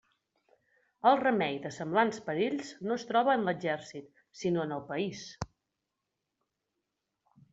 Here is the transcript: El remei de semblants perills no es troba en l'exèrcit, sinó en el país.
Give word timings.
El 1.09 1.17
remei 1.23 1.57
de 1.65 1.71
semblants 1.75 2.21
perills 2.29 2.71
no 2.91 2.95
es 3.01 3.05
troba 3.11 3.35
en 3.39 3.45
l'exèrcit, 3.49 4.09
sinó 4.41 4.63
en 4.65 4.73
el 4.77 4.83
país. 4.89 5.23